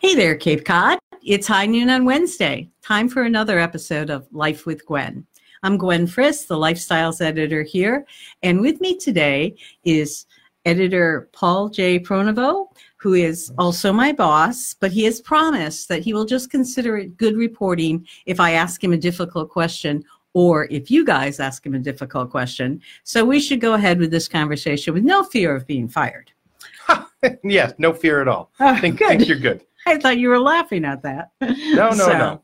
[0.00, 0.98] Hey there, Cape Cod.
[1.22, 2.70] It's high noon on Wednesday.
[2.80, 5.26] Time for another episode of Life with Gwenn.
[5.62, 8.06] I'm Gwenn Friss, the lifestyles editor here,
[8.42, 10.24] and with me today is
[10.64, 11.98] editor Paul J.
[11.98, 16.96] Pronovost, who is also my boss, but he has promised that he will just consider
[16.96, 21.66] it good reporting if I ask him a difficult question or if you guys ask
[21.66, 22.80] him a difficult question.
[23.04, 26.32] So we should go ahead with this conversation with no fear of being fired.
[27.44, 28.50] yes, no fear at all.
[28.60, 29.62] Oh, I think, think you're good.
[29.86, 31.30] I thought you were laughing at that.
[31.40, 32.42] No, no, no.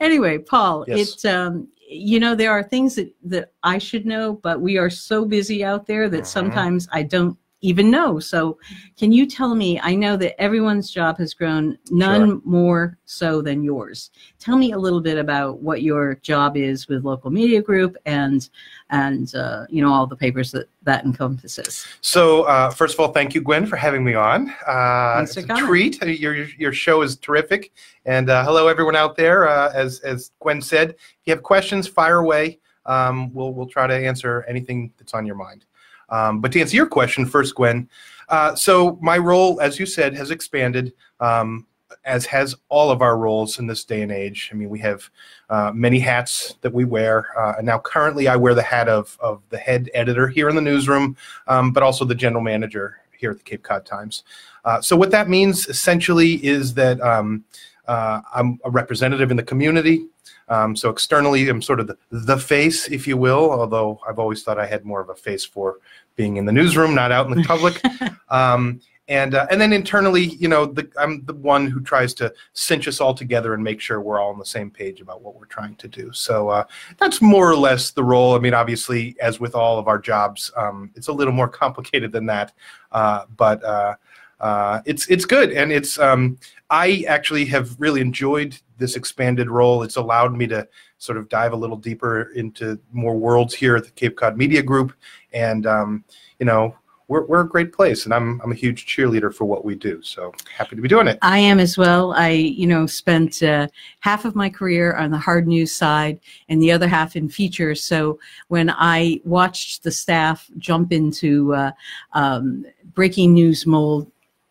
[0.00, 0.98] Anyway, Paul, Yes.
[1.00, 4.90] it's um, you know there are things that that I should know, but we are
[4.90, 6.26] so busy out there that Mhm.
[6.26, 8.18] sometimes I don't even know.
[8.18, 8.58] So,
[8.98, 9.78] can you tell me?
[9.80, 12.40] I know that everyone's job has grown, none Sure.
[12.44, 14.10] more so than yours.
[14.38, 18.48] Tell me a little bit about what your job is with local media group and
[18.90, 21.86] and uh, you know all the papers that that encompasses.
[22.00, 24.50] So, uh, first of all, thank you, Gwenn, for having me on.
[24.66, 25.64] Uh, it's a coming.
[25.66, 26.02] treat.
[26.02, 27.72] Uh, Your, your- your show is terrific.
[28.06, 29.46] And uh, hello, everyone out there.
[29.48, 32.58] Uh, as, as Gwenn said, if you have questions, fire away.
[32.86, 35.66] Um, we'll, we'll try to answer anything that's on your mind.
[36.10, 37.88] Um, but to answer your question first, Gwenn,
[38.28, 41.66] uh, so my role, as you said, has expanded, um,
[42.04, 44.50] as has all of our roles in this day and age.
[44.52, 45.10] I mean, we have
[45.50, 47.26] uh, many hats that we wear.
[47.38, 50.54] Uh, and now, currently, I wear the hat of, of the head editor here in
[50.54, 51.16] the newsroom,
[51.48, 54.22] um, but also the general manager here at the Cape Cod Times.
[54.64, 57.44] Uh, so, what that means essentially is that um,
[57.88, 60.06] uh, I'm a representative in the community.
[60.48, 64.42] Um, so, externally, I'm sort of the, the face, if you will, although I've always
[64.42, 65.78] thought I had more of a face for
[66.16, 67.82] being in the newsroom, not out in the public.
[68.28, 72.32] um, and, uh, and then internally, you know, the, I'm the one who tries to
[72.52, 75.34] cinch us all together and make sure we're all on the same page about what
[75.34, 76.12] we're trying to do.
[76.12, 76.64] So uh,
[76.96, 78.36] that's more or less the role.
[78.36, 82.12] I mean, obviously, as with all of our jobs, um, it's a little more complicated
[82.12, 82.52] than that,
[82.92, 83.96] uh, but uh,
[84.38, 86.38] uh, it's it's good, and it's um,
[86.70, 89.82] I actually have really enjoyed this expanded role.
[89.82, 90.66] It's allowed me to
[91.00, 94.62] sort of dive a little deeper into more worlds here at the Cape Cod Media
[94.62, 94.92] Group,
[95.32, 96.04] and um,
[96.38, 96.76] you know.
[97.08, 100.00] We're, we're a great place, and I'm, I'm a huge cheerleader for what we do.
[100.00, 101.18] So happy to be doing it.
[101.22, 102.12] I am as well.
[102.12, 103.66] I, you know, spent uh,
[103.98, 107.82] half of my career on the hard news side and the other half in features.
[107.82, 111.72] So when I watched the staff jump into uh,
[112.12, 114.08] um, breaking news mold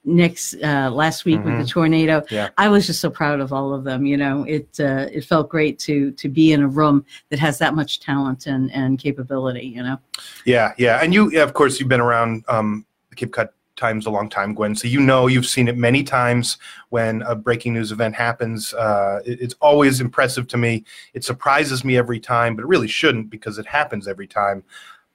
[0.10, 2.50] next uh, last week with the tornado, Yeah.
[2.58, 4.06] I was just so proud of all of them.
[4.06, 7.58] You know, it uh, it felt great to to be in a room that has
[7.60, 9.68] that much talent and and capability.
[9.68, 9.98] You know.
[10.46, 14.10] Yeah, yeah, and you, of course, you've been around um, the Cape Cod Times a
[14.10, 14.76] long time, Gwenn.
[14.78, 16.58] So you know you've seen it many times
[16.90, 18.74] when a breaking news event happens.
[18.74, 20.84] Uh, it- it's always impressive to me.
[21.14, 24.64] It surprises me every time, but it really shouldn't because it happens every time.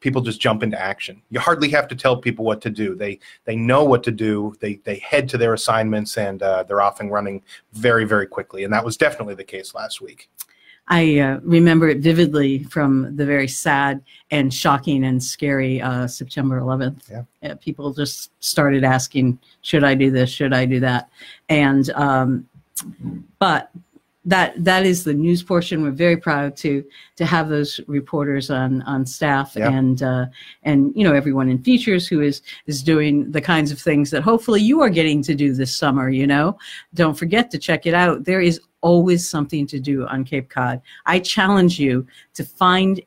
[0.05, 1.23] People just jump into action.
[1.31, 2.95] You hardly have to tell people what to do.
[2.95, 4.55] They they know what to do.
[4.61, 7.43] They they head to their assignments and uh, they're off and running
[7.73, 8.65] very very quickly.
[8.65, 10.29] And that was definitely the case last week.
[10.89, 16.61] I uh, remember it vividly from the very sad and shocking and scary uh, September
[16.61, 17.11] 11th.
[17.11, 17.51] Yeah.
[17.51, 20.29] Uh, people just started asking, "Should I do this?
[20.29, 21.09] Should I do that?"
[21.49, 22.47] And um,
[23.39, 23.71] but
[24.27, 25.83] that that is the news portion.
[25.83, 26.85] We're very proud to
[27.17, 29.71] to have those reporters on on staff Yeah.
[29.71, 30.27] and uh,
[30.63, 34.23] and you know everyone in features who is is doing the kinds of things that
[34.23, 36.09] hopefully you are getting to do this summer.
[36.09, 36.59] You know,
[36.95, 38.25] don't forget to check it out.
[38.25, 40.81] There is always something to do on Cape Cod.
[41.07, 43.01] I challenge you to find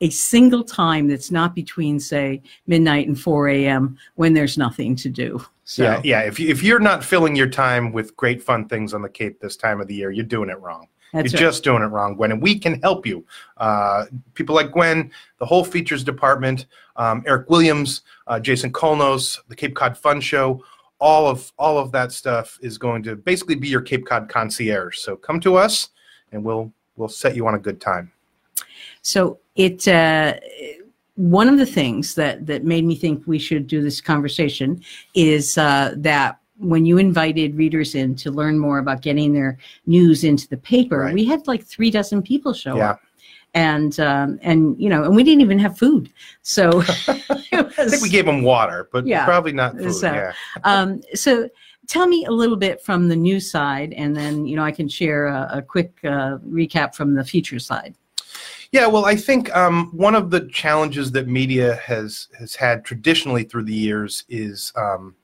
[0.00, 3.98] a single time that's not between, say, midnight and 4 a.m.
[4.14, 5.44] when there's nothing to do.
[5.68, 6.20] So, Yeah, yeah.
[6.22, 9.38] If you, if you're not filling your time with great fun things on the Cape
[9.38, 10.88] this time of the year, you're doing it wrong.
[11.12, 11.46] that's you're right.
[11.46, 13.22] just doing it wrong, Gwenn, and we can help you.
[13.58, 16.64] Uh, people like Gwenn, the whole features department,
[16.96, 20.64] um, Eric Williams, uh, Jason Kolnos, the Cape Cod Fun Show,
[21.00, 24.96] all of all of that stuff is going to basically be your Cape Cod concierge.
[24.96, 25.90] So come to us,
[26.32, 28.10] and we'll we'll set you on a good time.
[29.02, 30.32] So it uh,
[31.18, 34.80] one of the things that that made me think we should do this conversation
[35.14, 40.22] is uh, that when you invited readers in to learn more about getting their news
[40.22, 41.14] into the paper, Right.
[41.14, 42.90] we had like three dozen people show Yeah.
[42.90, 43.00] up.
[43.54, 46.08] and um, and you know, and we didn't even have food,
[46.42, 49.24] so I think we gave them water, but Yeah.
[49.24, 49.92] probably not food.
[49.94, 50.32] So- yeah.
[50.64, 51.48] um, so
[51.88, 54.88] tell me a little bit from the news side, and then you know I can
[54.88, 57.94] share a, a quick uh, recap from the feature side.
[58.70, 63.44] Yeah, well, I think um, one of the challenges that media has has had traditionally
[63.44, 65.14] through the years is um,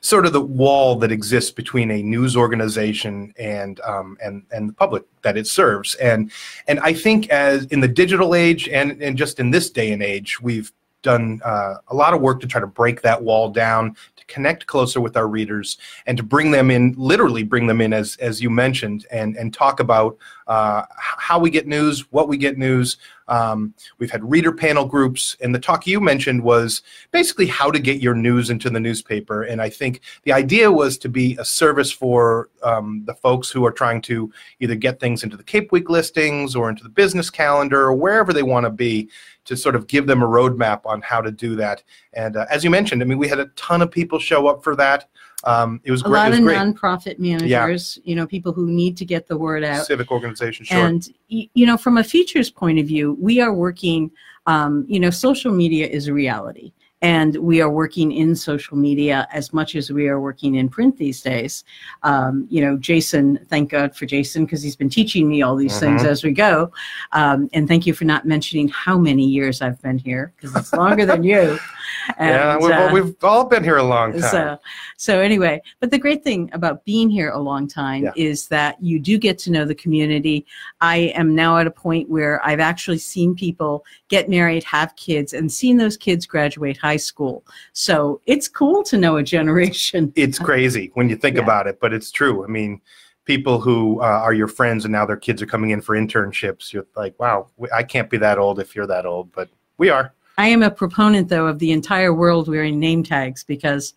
[0.00, 4.72] sort of the wall that exists between a news organization and um, and and the
[4.72, 5.96] public that it serves.
[5.96, 6.30] And
[6.68, 10.02] and I think as in the digital age and and just in this day and
[10.02, 10.72] age, we've
[11.06, 14.66] done uh, a lot of work to try to break that wall down to connect
[14.66, 18.42] closer with our readers and to bring them in literally bring them in as as
[18.42, 20.18] you mentioned and and talk about
[20.48, 22.96] uh, how we get news what we get news.
[23.28, 27.80] Um, we've had reader panel groups and the talk you mentioned was basically how to
[27.80, 31.44] get your news into the newspaper and i think the idea was to be a
[31.44, 35.72] service for um, the folks who are trying to either get things into the cape
[35.72, 39.08] week listings or into the business calendar or wherever they want to be
[39.46, 41.82] to sort of give them a roadmap on how to do that.
[42.12, 44.62] And uh, as you mentioned i mean we had a ton of people show up
[44.62, 45.08] for that.
[45.44, 46.56] Um, it was A great lot of great.
[46.58, 49.86] nonprofit managers, you know, people who need to get the word out.
[49.86, 50.86] civic organizations, sure.
[50.86, 54.10] And you know, from a features point of view, we are working.
[54.48, 56.72] Um, you know, social media is a reality,
[57.02, 60.96] and we are working in social media as much as we are working in print
[60.96, 61.62] these days.
[62.02, 65.78] Um, you know, Jason, thank God for Jason because he's been teaching me all these
[65.78, 66.06] things Mhm.
[66.06, 66.72] as we go.
[67.12, 70.72] Um, and thank you for not mentioning how many years I've been here because it's
[70.72, 71.58] longer than you.
[72.18, 74.58] yeah And, we've, uh, we've all been here a long time so,
[74.96, 78.12] so anyway, but the great thing about being here a long time Yeah.
[78.16, 80.46] is that you do get to know the community.
[80.80, 85.32] I am now at a point where I've actually seen people get married, have kids,
[85.32, 87.44] and seen those kids graduate high school.
[87.72, 90.12] So it's cool to know a generation.
[90.14, 91.42] it's crazy when you think Yeah.
[91.42, 92.44] about it, but it's true.
[92.44, 92.80] I mean,
[93.24, 96.72] people who uh, are your friends and now their kids are coming in for internships.
[96.72, 99.48] You're like, wow, I can't be that old if you're that old, but
[99.78, 100.12] we are.
[100.38, 103.94] I am a proponent, though, of the entire world wearing name tags because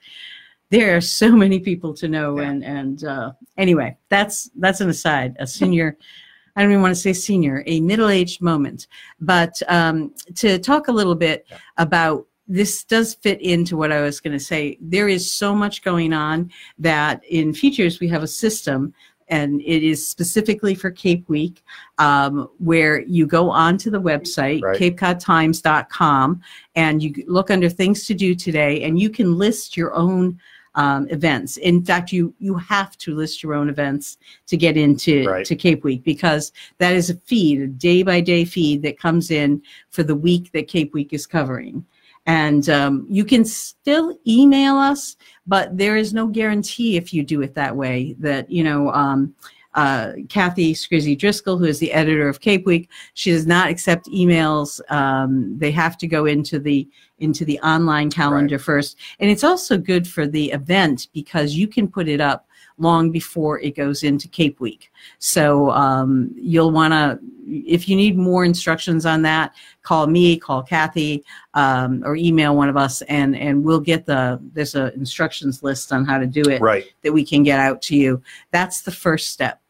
[0.71, 2.29] there are so many people to know.
[2.39, 2.49] Yeah.
[2.49, 5.35] And and uh, anyway, that's that's an aside.
[5.39, 5.97] A senior,
[6.55, 8.87] I don't even want to say senior, a middle-aged moment.
[9.19, 11.57] But um, to talk a little bit Yeah.
[11.77, 14.77] about this does fit into what I was going to say.
[14.81, 18.93] There is so much going on that in features we have a system.
[19.27, 21.63] And it is specifically for Cape Week,
[21.99, 24.79] um, where you go onto the website, Right.
[24.79, 26.41] capecodtimes.com,
[26.75, 30.39] and you look under things to do today and you can list your own
[30.75, 35.27] um, events in fact you you have to list your own events to get into
[35.27, 35.45] Right.
[35.45, 39.31] to cape week because that is a feed a day by day feed that comes
[39.31, 41.83] in for the week that cape week is covering
[42.29, 45.17] and um, you can still email us
[45.47, 49.33] but there is no guarantee if you do it that way that you know um,
[49.75, 54.07] uh, Kathi Scrizzi Driscoll, who is the editor of Cape Week, she does not accept
[54.07, 54.81] emails.
[54.91, 56.87] Um, they have to go into the
[57.19, 61.87] into the online calendar first, and it's also good for the event because you can
[61.87, 62.48] put it up
[62.79, 64.91] long before it goes into Cape Week.
[65.19, 70.63] So um, you'll want to, if you need more instructions on that, call me, call
[70.63, 71.23] Kathi,
[71.53, 75.91] um, or email one of us, and and we'll get the there's a instructions list
[75.91, 76.85] on how to do it Right.
[77.03, 78.21] that we can get out to you.
[78.51, 79.61] That's the first step.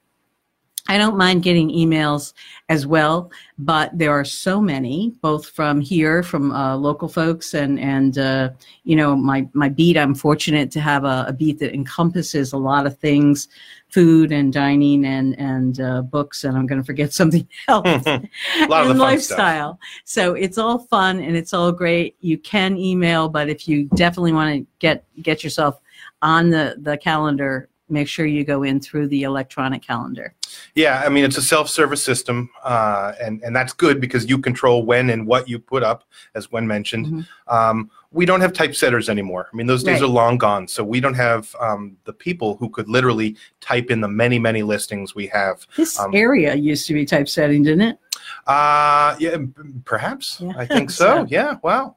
[0.90, 2.34] I don't mind getting emails
[2.68, 7.80] as well, but there are so many, both from here, from uh, local folks, and
[7.80, 8.50] and uh,
[8.86, 9.98] you know my my beat.
[9.98, 13.48] I'm fortunate to have a, a beat that encompasses a lot of things,
[13.90, 18.20] food and dining and and uh, books, and I'm going to forget something else a
[18.68, 19.38] lot of and the fun stuff.
[19.38, 19.80] lifestyle.
[20.06, 22.18] So it's all fun and it's all great.
[22.22, 25.80] You can email, but if you definitely want to get get yourself
[26.24, 30.34] on the the calendar, make sure you go in through the electronic calendar.
[30.76, 34.86] Yeah, I mean it's a self-service system, uh, and and that's good because you control
[34.86, 36.04] when and what you put up,
[36.36, 37.06] as Gwenn mentioned.
[37.08, 37.28] Mhm.
[37.48, 39.50] Um, we don't have typesetters anymore.
[39.52, 40.08] I mean those days Right.
[40.10, 40.68] are long gone.
[40.68, 44.64] So we don't have um, the people who could literally type in the many many
[44.64, 45.66] listings we have.
[45.76, 48.00] This Um, area used to be typesetting, didn't it?
[48.48, 49.38] Uh, yeah,
[49.86, 50.40] perhaps.
[50.42, 50.54] Yeah.
[50.58, 51.06] I think so.
[51.06, 51.56] So- Yeah.
[51.64, 51.96] Wow.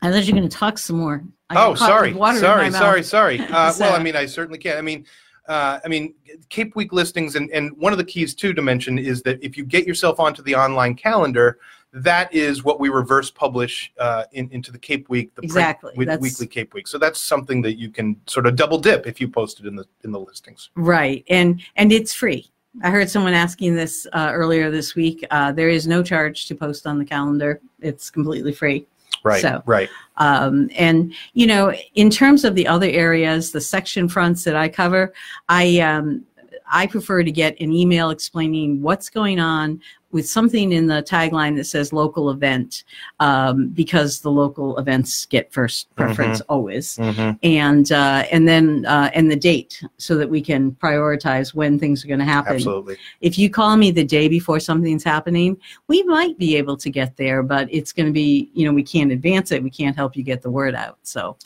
[0.00, 1.24] I thought you were going to talk some more.
[1.50, 3.40] I Oh, sorry, with water in sorry, sorry, sorry.
[3.50, 4.76] Uh, So- well, I mean, I certainly can.
[4.76, 5.06] I mean,
[5.48, 6.14] uh, I mean,
[6.50, 9.56] Cape Week listings, and, and one of the keys too to mention is that if
[9.56, 11.58] you get yourself onto the online calendar,
[11.94, 16.20] that is what we reverse publish uh, in, into the Cape Week, the Exactly, that's-
[16.20, 16.86] weekly Cape Week.
[16.86, 19.74] So that's something that you can sort of double dip if you post it in
[19.74, 20.68] the in the listings.
[20.74, 22.50] Right, and and it's free.
[22.82, 25.24] I heard someone asking this uh, earlier this week.
[25.30, 27.60] Uh, there is no charge to post on the calendar.
[27.80, 28.86] It's completely free.
[29.22, 29.42] Right.
[29.42, 29.88] So- Right.
[30.16, 34.68] Um, and you know, in terms of the other areas, the section fronts that I
[34.68, 35.12] cover,
[35.48, 36.24] I um,
[36.70, 39.80] I prefer to get an email explaining what's going on
[40.10, 42.84] with something in the tagline that says local event
[43.20, 47.38] um, because the local events get first preference always Mhm.
[47.42, 52.04] and uh, and then uh, and the date so that we can prioritize when things
[52.04, 52.96] are going to happen Absolutely.
[53.20, 55.56] if you call me the day before something's happening,
[55.88, 58.82] we might be able to get there, but it's going to be, you know, we
[58.82, 59.62] can't advance it.
[59.62, 60.98] We can't help you get the word out.
[61.02, 61.36] So,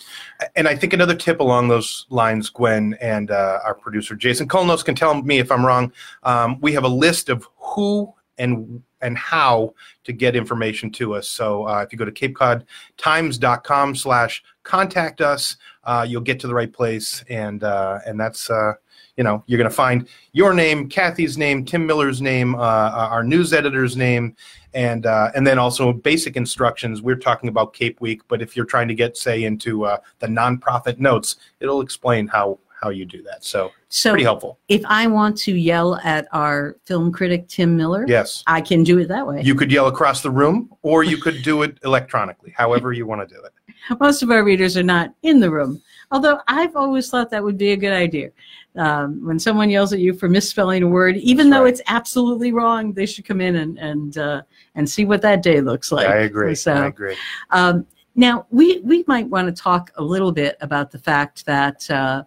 [0.56, 4.84] And I think another tip along those lines, Gwenn and uh, our producer Jason Kolnos
[4.84, 5.92] can tell me if I'm wrong.
[6.22, 9.74] Um, we have a list of who and and how
[10.04, 11.28] to get information to us.
[11.28, 16.54] So uh, if you go to capecodtimes.com slash contact us, uh, you'll get to the
[16.54, 18.74] right place, and uh, and that's uh,
[19.16, 23.24] you know you're going to find your name, Kathi's name, Tim Miller's name, uh, our
[23.24, 24.36] news editor's name,
[24.74, 27.02] and uh, and then also basic instructions.
[27.02, 30.28] We're talking about Cape Week, but if you're trying to get say into uh, the
[30.28, 33.44] nonprofit notes, it'll explain how how you do that.
[33.44, 34.58] So so pretty helpful.
[34.68, 38.98] if I want to yell at our film critic Tim Miller, Yes, I can do
[38.98, 39.42] it that way.
[39.42, 42.52] you could yell across the room, or you could do it electronically.
[42.56, 43.52] However you want to do it.
[44.00, 47.58] Most of our readers are not in the room, although I've always thought that would
[47.58, 48.30] be a good idea.
[48.74, 51.72] Um, when someone yells at you for misspelling a word, even That's though right.
[51.72, 54.42] it's absolutely wrong, they should come in and and uh,
[54.74, 56.08] and see what that day looks like.
[56.08, 56.54] I agree.
[56.54, 57.16] So, I agree.
[57.50, 61.90] Um, now, we, we might want to talk a little bit about the fact that
[61.90, 62.24] uh,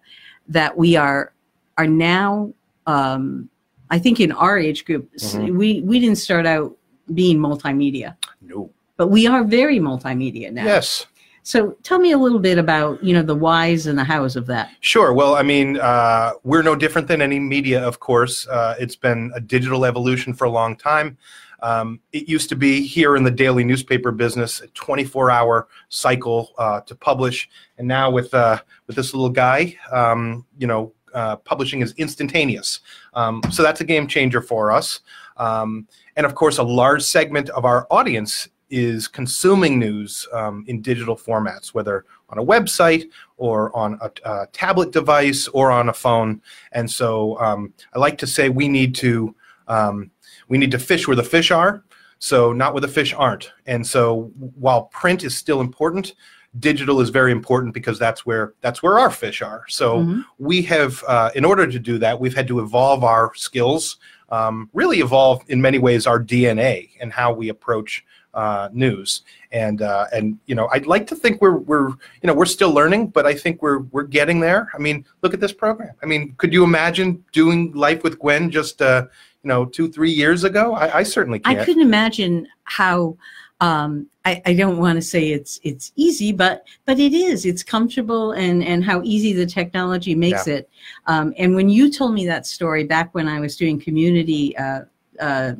[0.47, 1.33] that we are
[1.77, 2.53] are now,
[2.87, 3.49] um,
[3.89, 5.57] I think, in our age group, Mhm.
[5.57, 6.75] we we didn't start out
[7.13, 8.69] being multimedia, No.
[8.97, 10.63] but we are very multimedia now.
[10.65, 11.05] Yes.
[11.43, 14.47] So, tell me a little bit about you know the whys and the hows of
[14.47, 14.69] that.
[14.79, 15.13] Sure.
[15.13, 18.47] Well, I mean, uh, we're no different than any media, of course.
[18.47, 21.17] Uh, it's been a digital evolution for a long time.
[21.65, 26.81] Um, it used to be here in the daily newspaper business a 24-hour cycle uh,
[26.81, 31.81] to publish, and now with uh, with this little guy, um, you know, uh, publishing
[31.81, 32.81] is instantaneous.
[33.15, 34.99] Um, so that's a game changer for us.
[35.37, 40.83] Um, and of course, a large segment of our audience is consuming news um, in
[40.83, 45.93] digital formats, whether on a website or on a, a tablet device or on a
[45.93, 46.43] phone.
[46.73, 49.35] And so um, I like to say we need to
[49.67, 50.11] um,
[50.47, 51.83] we need to fish where the fish are,
[52.19, 53.51] so not where the fish aren't.
[53.65, 56.13] And so while print is still important,
[56.59, 59.65] digital is very important because that's where that's where our fish are.
[59.67, 60.25] So Mhm.
[60.39, 63.97] we have, uh, in order to do that, we've had to evolve our skills,
[64.29, 69.21] um, really evolve in many ways our DNA and how we approach uh, news.
[69.53, 72.71] And uh, and you know, I'd like to think we're we're you know we're still
[72.71, 74.69] learning, but I think we're we're getting there.
[74.73, 75.93] I mean, look at this program.
[76.03, 79.05] I mean, could you imagine doing life with Gwenn just uh,
[79.45, 80.73] you know two three years ago?
[80.73, 81.59] I, I certainly can't.
[81.59, 83.15] i couldn't imagine how.
[83.61, 87.45] Um, I, I don't want to say it's it's easy, but but it is.
[87.45, 90.67] It's comfortable and and how easy the technology makes it.
[91.05, 94.81] Um, and when you told me that story back when I was doing community uh,
[95.21, 95.53] uh,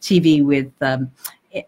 [0.00, 1.10] TV with um,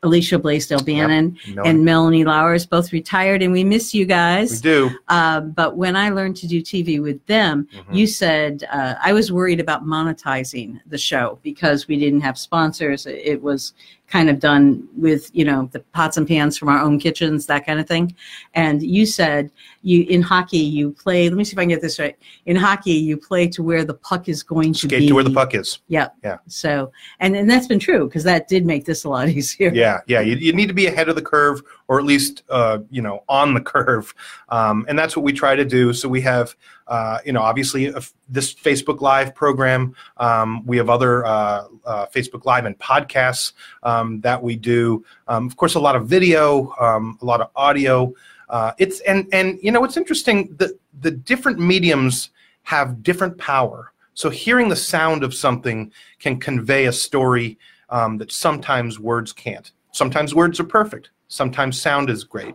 [0.02, 4.52] Alicia Blaisdell Bannon No, and Melanie Lowers, both retired, and we miss you guys.
[4.62, 4.90] we do.
[5.08, 7.94] Uh, but when I learned to do TV with them, Mhm.
[7.96, 13.06] you said uh, I was worried about monetizing the show because we didn't have sponsors.
[13.06, 13.74] It was
[14.08, 17.66] kind of done with you know the pots and pans from our own kitchens, that
[17.66, 18.14] kind of thing.
[18.54, 19.50] And you said
[19.84, 21.28] you in hockey you play.
[21.28, 22.16] Let me see if I can get this right.
[22.46, 25.08] In hockey, you play to where the puck is going to Skate be.
[25.08, 25.78] to where the puck is.
[25.88, 26.08] Yeah.
[26.22, 26.38] Yeah.
[26.48, 29.70] So and and that's been true because that did make this a lot easier.
[29.74, 30.20] Yeah, yeah.
[30.20, 33.24] You, you need to be ahead of the curve, or at least uh, you know
[33.28, 34.14] on the curve,
[34.48, 35.92] um, and that's what we try to do.
[35.92, 36.54] So we have,
[36.88, 39.94] uh, you know, obviously uh, this Facebook Live program.
[40.16, 45.04] Um, we have other uh, uh, Facebook Live and podcasts um, that we do.
[45.28, 48.12] Um, of course, a lot of video, um, a lot of audio.
[48.54, 50.54] Uh, it's and and you know it's interesting.
[50.58, 52.30] The the different mediums
[52.62, 53.92] have different power.
[54.14, 57.58] So hearing the sound of something can convey a story
[57.90, 59.72] um, that sometimes words can't.
[59.90, 61.10] Sometimes words are perfect.
[61.26, 62.54] Sometimes sound is great.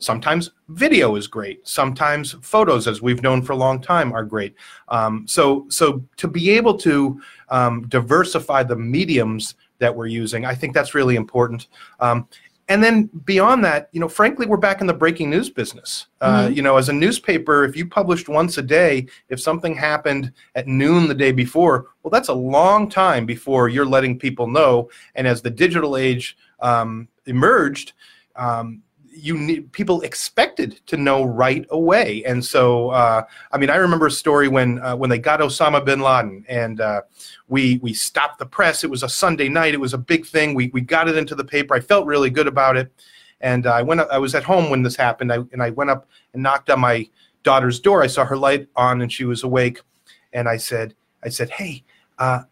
[0.00, 1.66] Sometimes video is great.
[1.66, 4.54] Sometimes photos, as we've known for a long time, are great.
[4.88, 10.54] Um, so, so to be able to um, diversify the mediums that we're using, I
[10.54, 11.66] think that's really important.
[11.98, 12.28] Um,
[12.68, 16.06] and then beyond that, you know, frankly, we're back in the breaking news business.
[16.20, 20.32] Uh, you know, as a newspaper, if you published once a day, if something happened
[20.54, 24.90] at noon the day before, well, that's a long time before you're letting people know.
[25.14, 27.94] And as the digital age um, emerged,
[28.36, 28.82] um,
[29.18, 32.22] you need people expected to know right away.
[32.24, 33.22] And so, uh,
[33.52, 36.80] I mean, I remember a story when uh, when they got Osama bin Laden, and
[36.80, 37.02] uh,
[37.48, 38.84] we we stopped the press.
[38.84, 39.74] It was a Sunday night.
[39.74, 40.54] It was a big thing.
[40.54, 41.74] We we got it into the paper.
[41.74, 42.92] I felt really good about it.
[43.40, 44.00] And I went.
[44.00, 45.32] up- I was at home when this happened.
[45.32, 47.08] I, and I went up and knocked on my
[47.42, 48.02] daughter's door.
[48.02, 49.80] I saw her light on, and she was awake.
[50.32, 50.94] And I said,
[51.24, 51.84] I said, hey.
[52.18, 52.42] uh,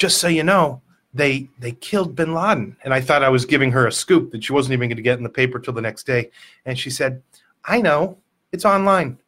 [0.00, 0.80] just so you know,
[1.12, 2.76] they they killed bin Laden.
[2.84, 5.02] And I thought I was giving her a scoop that she wasn't even going to
[5.02, 6.30] get in the paper till the next day.
[6.64, 7.22] And she said,
[7.64, 8.18] I know,
[8.52, 9.18] it's online.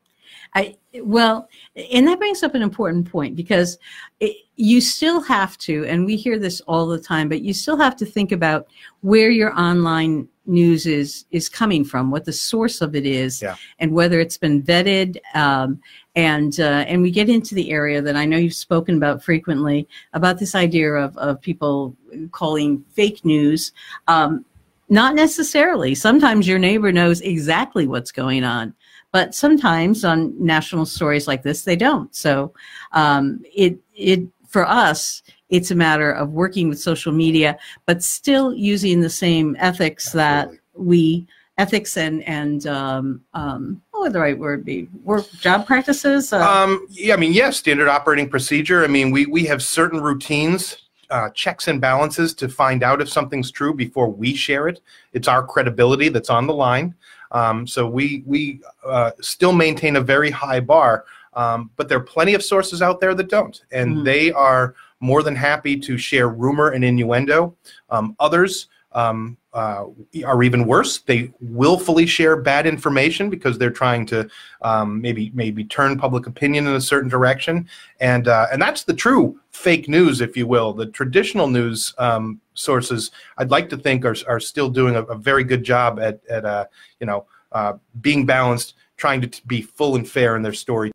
[0.54, 1.48] I well,
[1.92, 3.78] and that brings up an important point because
[4.20, 7.76] it, you still have to, and we hear this all the time, but you still
[7.78, 8.66] have to think about
[9.00, 13.54] where your online news is is coming from, what the source of it is, Yeah.
[13.78, 15.16] and whether it's been vetted.
[15.34, 15.80] Um,
[16.14, 19.88] and uh, and we get into the area that I know you've spoken about frequently
[20.12, 21.96] about this idea of of people
[22.32, 23.72] calling fake news.
[24.08, 24.44] Um,
[24.88, 25.94] not necessarily.
[25.94, 28.74] Sometimes your neighbor knows exactly what's going on,
[29.12, 32.14] but sometimes on national stories like this, they don't.
[32.14, 32.52] So
[32.92, 38.52] um, it it for us, it's a matter of working with social media, but still
[38.54, 40.56] using the same ethics Absolutely.
[40.56, 41.26] that we
[41.58, 44.88] ethics and and um, um, what would the right word be?
[45.04, 46.32] Work job practices.
[46.32, 48.82] Uh, Um, yeah, I mean, yes, standard operating procedure.
[48.84, 50.78] I mean, we, we have certain routines,
[51.10, 54.80] uh, checks and balances to find out if something's true before we share it.
[55.12, 56.94] It's our credibility that's on the line.
[57.32, 62.02] Um, so we, we uh, still maintain a very high bar, um, but there are
[62.02, 63.60] plenty of sources out there that don't.
[63.72, 64.04] And Mhm.
[64.04, 67.56] they are more than happy to share rumor and innuendo.
[67.90, 69.84] Um, others um, uh,
[70.24, 70.98] are even worse.
[70.98, 74.28] They willfully share bad information because they're trying to
[74.62, 77.68] um, maybe maybe turn public opinion in a certain direction,
[78.00, 80.72] and uh, and that's the true fake news, if you will.
[80.72, 85.16] The traditional news um, sources, I'd like to think, are are still doing a, a
[85.16, 86.66] very good job at at uh,
[87.00, 90.92] you know uh, being balanced, trying to t- be full and fair in their story.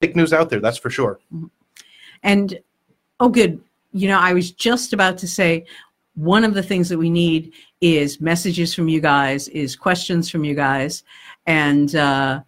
[0.00, 1.20] Fake news out there, that's for sure.
[2.22, 2.58] And
[3.20, 3.60] oh, good.
[3.92, 5.66] You know, I was just about to say
[6.18, 10.42] one of the things that we need is messages from you guys, is questions from
[10.44, 11.04] you guys,
[11.46, 12.40] and uh,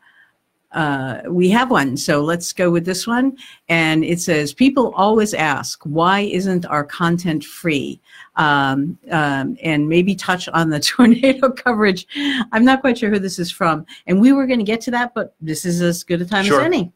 [0.72, 1.96] uh, we have one.
[1.96, 3.36] So let's go with this one.
[3.68, 8.00] And it says, "People always ask why isn't our content free?"
[8.34, 12.08] Um, um, and maybe touch on the tornado coverage.
[12.50, 14.90] I'm not quite sure who this is from, and we were going to get to
[14.90, 16.60] that, but this is as good a time Sure.
[16.60, 16.92] as any.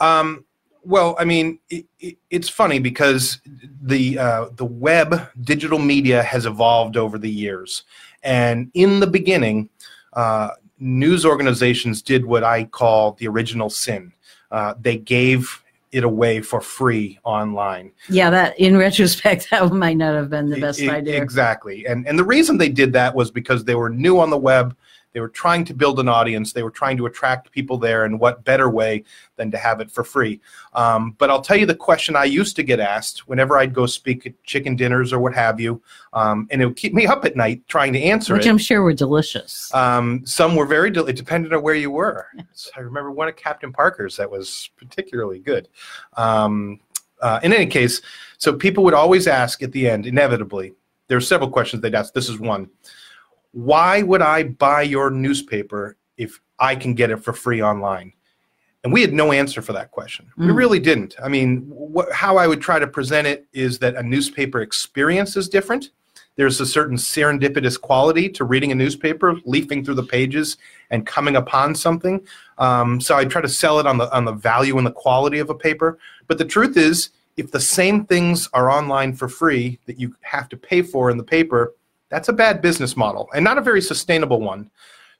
[0.00, 0.44] Um,
[0.86, 3.40] well, I mean, it, it, it's funny because
[3.82, 7.82] the uh, the web, digital media has evolved over the years,
[8.22, 9.68] and in the beginning,
[10.12, 14.12] uh, news organizations did what I call the original sin.
[14.50, 17.90] Uh, they gave it away for free online.
[18.08, 21.20] Yeah, that in retrospect, that might not have been the best e- idea.
[21.20, 21.86] Exactly.
[21.86, 24.76] And and the reason they did that was because they were new on the web.
[25.16, 26.52] They were trying to build an audience.
[26.52, 28.04] They were trying to attract people there.
[28.04, 29.02] And what better way
[29.36, 30.42] than to have it for free?
[30.74, 33.86] Um, but I'll tell you the question I used to get asked whenever I'd go
[33.86, 35.80] speak at chicken dinners or what have you.
[36.12, 38.44] Um, and it would keep me up at night trying to answer Which it.
[38.44, 39.72] Which I'm sure were delicious.
[39.72, 42.26] Um, some were very, del- it depended on where you were.
[42.52, 45.66] So I remember one at Captain Parker's that was particularly good.
[46.18, 46.78] Um,
[47.22, 48.02] uh, in any case,
[48.36, 50.74] so people would always ask at the end, inevitably,
[51.08, 52.12] there are several questions they'd ask.
[52.12, 52.68] This is one
[53.52, 58.12] Why would I buy your newspaper if I can get it for free online?
[58.84, 60.26] And we had no answer for that question.
[60.36, 60.56] We Mm.
[60.56, 61.16] really didn't.
[61.22, 65.36] I mean, wh- how I would try to present it is that a newspaper experience
[65.36, 65.90] is different.
[66.36, 70.56] There's a certain serendipitous quality to reading a newspaper, leafing through the pages,
[70.90, 72.20] and coming upon something.
[72.58, 75.38] Um, so I try to sell it on the on the value and the quality
[75.38, 75.98] of a paper.
[76.28, 80.48] But the truth is, if the same things are online for free that you have
[80.50, 81.72] to pay for in the paper,
[82.08, 84.70] that's a bad business model and not a very sustainable one.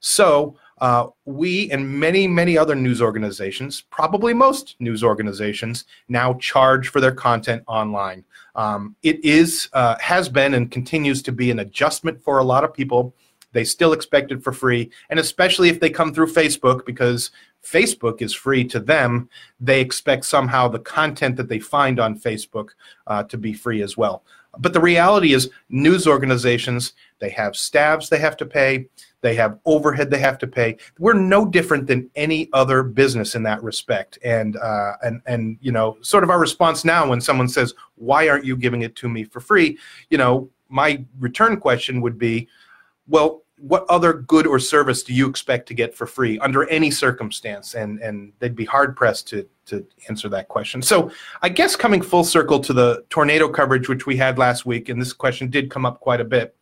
[0.01, 6.88] So uh, we and many many other news organizations, probably most news organizations, now charge
[6.88, 8.25] for their content online.
[8.55, 12.64] Um, it is uh, has been and continues to be an adjustment for a lot
[12.64, 13.14] of people.
[13.53, 17.31] They still expect it for free, and especially if they come through Facebook because
[17.64, 22.70] Facebook is free to them, they expect somehow the content that they find on Facebook
[23.07, 24.22] uh, to be free as well.
[24.59, 28.87] But the reality is, news organizations they have staffs they have to pay,
[29.21, 30.77] they have overhead they have to pay.
[30.99, 34.19] We're no different than any other business in that respect.
[34.25, 38.29] And uh, and and you know, sort of our response now when someone says, "Why
[38.29, 39.79] aren't you giving it to me for free?"
[40.11, 42.49] You know, my return question would be,
[43.09, 46.90] "Well." What other good or service do you expect to get for free under any
[46.90, 47.75] circumstance?
[47.75, 50.83] And and they'd be hard pressed to to answer that question.
[50.83, 51.11] So
[51.42, 55.01] I guess coming full circle to the tornado coverage which we had last week, and
[55.01, 56.55] this question did come up quite a bit.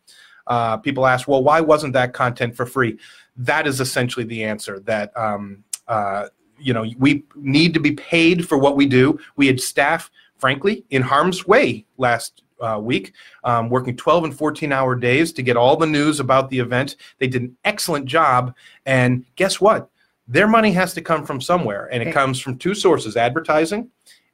[0.47, 2.97] Uh, people ask, well, why wasn't that content for free?
[3.35, 4.79] That is essentially the answer.
[4.79, 6.27] That um, uh,
[6.57, 9.19] you know we need to be paid for what we do.
[9.35, 13.13] We had staff, frankly, in harm's way last uh, week,
[13.43, 16.95] um, working 12 and 14 hour days to get all the news about the event.
[17.19, 19.89] They did an excellent job, and guess what?
[20.27, 23.89] Their money has to come from somewhere, and it comes from two sources: advertising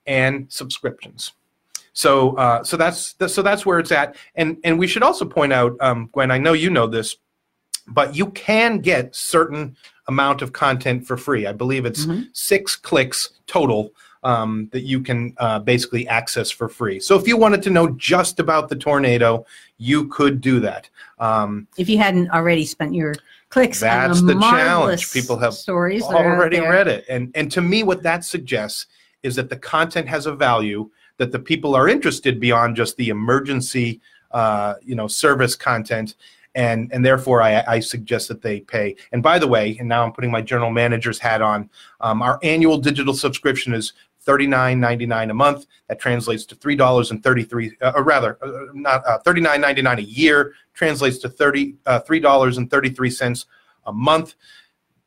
[0.05, 1.33] and subscriptions.
[1.93, 4.15] So, uh, so that's so that's where it's at.
[4.35, 6.31] And and we should also point out, um, Gwenn.
[6.31, 7.17] I know you know this,
[7.87, 9.75] but you can get certain
[10.07, 11.45] amount of content for free.
[11.47, 12.27] I believe it's Mhm.
[12.33, 16.99] six clicks total um, that you can uh, basically access for free.
[16.99, 19.45] So if you wanted to know just about the tornado,
[19.77, 20.89] you could do that.
[21.19, 23.15] Um, If you hadn't already spent your
[23.49, 25.13] clicks, That's on the marvelous challenge.
[25.13, 28.23] People have stories that are out already read it, and and to me, what that
[28.23, 28.87] suggests
[29.23, 33.09] is that the content has a value that the people are interested beyond just the
[33.09, 36.15] emergency, uh, you know, service content.
[36.53, 38.95] And, and therefore, I, I suggest that they pay.
[39.11, 41.69] And by the way, and now I'm putting my general manager's hat on,
[42.01, 43.93] um, our annual digital subscription is
[44.25, 45.65] $39.99 a month.
[45.87, 50.03] That translates to three dollars and thirty-three, uh, or rather, uh, not uh, $39.99 a
[50.03, 53.45] year, translates to 30, uh, $3.33
[53.85, 54.35] a month.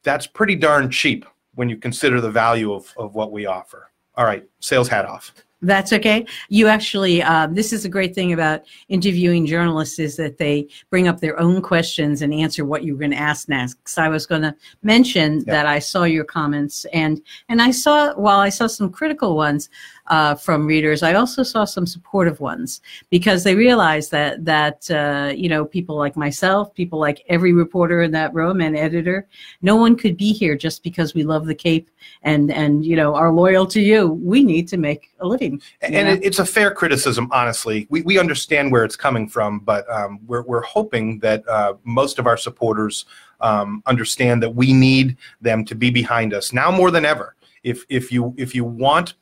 [0.02, 3.90] That's pretty darn cheap when you consider the value of, of what we offer.
[4.16, 5.32] All right, sales hat off.
[5.64, 6.26] That's okay.
[6.50, 11.08] You actually, um, this is a great thing about interviewing journalists is that they bring
[11.08, 13.96] up their own questions and answer what you're going to ask next.
[13.98, 15.54] I was going to mention Yeah.
[15.54, 19.70] that I saw your comments and and I saw while I saw some critical ones
[20.06, 25.32] uh, from readers, I also saw some supportive ones because they realized that that uh,
[25.34, 29.26] you know people like myself, people like every reporter in that room and editor,
[29.62, 31.90] no one could be here just because we love the Cape
[32.22, 34.08] and and you know are loyal to you.
[34.08, 35.60] We need to make a living.
[35.80, 37.86] And it's a fair criticism, honestly.
[37.90, 42.18] We, we understand where it's coming from, but um, we're, we're hoping that uh, most
[42.18, 43.06] of our supporters
[43.40, 47.34] um, understand that we need them to be behind us now more than ever.
[47.62, 49.14] If, if, you, if you want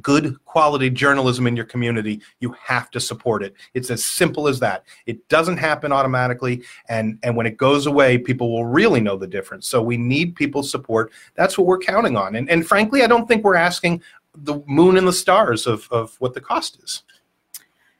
[0.00, 3.54] good quality journalism in your community, you have to support it.
[3.74, 4.84] It's as simple as that.
[5.06, 9.26] It doesn't happen automatically, and, and when it goes away, people will really know the
[9.26, 9.66] difference.
[9.68, 11.12] So we need people's support.
[11.34, 12.36] That's what we're counting on.
[12.36, 14.02] And, and frankly, I don't think we're asking
[14.34, 17.02] the moon and the stars of, of what the cost is.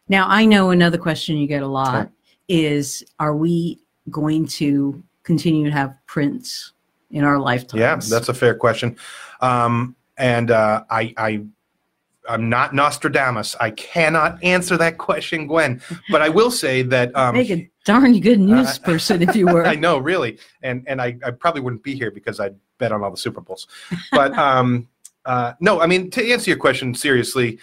[0.09, 2.11] Now, I know another question you get a lot
[2.49, 6.73] is Are we going to continue to have prints
[7.11, 7.81] in our lifetimes?
[7.81, 8.97] Yeah, that's a fair question.
[9.41, 11.45] Um, and uh, I, I,
[12.31, 13.57] I'm not Nostradamus.
[13.61, 15.83] I cannot answer that question, Gwenn.
[16.11, 19.47] But I will say that um, Make a darn good news Uh, person if you
[19.53, 19.67] were.
[19.67, 23.03] I know, really, and and I, I probably wouldn't be here because I bet on
[23.03, 23.67] all the Super Bowls.
[24.13, 24.89] But um,
[25.25, 27.59] uh, no, I mean to answer your question seriously,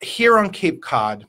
[0.00, 1.26] here on Cape Cod,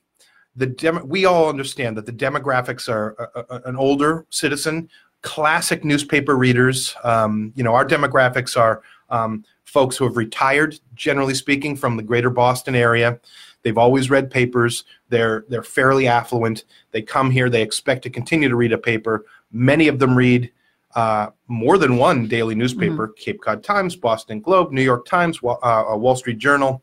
[0.55, 4.89] the dem- we all understand that the demographics are a, a, an older citizen,
[5.21, 6.95] classic newspaper readers.
[7.03, 12.03] Um, you know, our demographics are um, folks who have retired, generally speaking, from the
[12.03, 13.19] greater Boston area.
[13.63, 14.85] They've always read papers.
[15.09, 16.63] They're they're fairly affluent.
[16.91, 17.49] They come here.
[17.49, 19.25] They expect to continue to read a paper.
[19.51, 20.51] Many of them read
[20.95, 25.59] uh, more than one daily newspaper: Cape Cod Times, Boston Globe, New York Times, Wa-
[25.61, 26.81] uh, uh, Wall Street Journal.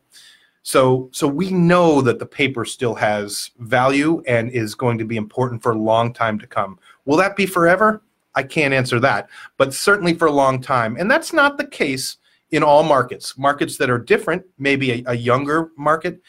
[0.61, 5.17] So so we know that the paper still has value and is going to be
[5.17, 6.77] important for a long time to come.
[7.05, 8.03] Will that be forever?
[8.35, 10.97] I can't answer that, but certainly for a long time.
[10.99, 12.17] And that's not the case
[12.51, 13.37] in all markets.
[13.37, 16.21] Markets that are different, maybe a, a younger market,